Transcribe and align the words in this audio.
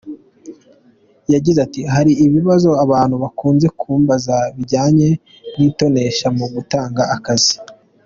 Yagize 1.33 1.59
ati 1.67 1.81
“Hari 1.93 2.11
ibibazo 2.25 2.69
abantu 2.83 3.15
bakunze 3.23 3.67
kumbaza 3.79 4.35
bijyanye 4.55 5.09
n’itonesha 5.55 6.27
mu 6.37 6.45
gutanga 6.53 7.03
akazi. 7.17 7.55